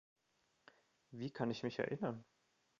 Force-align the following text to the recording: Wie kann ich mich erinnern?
Wie 1.11 1.29
kann 1.29 1.51
ich 1.51 1.61
mich 1.61 1.77
erinnern? 1.77 2.25